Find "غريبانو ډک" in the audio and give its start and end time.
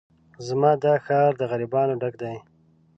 1.51-2.13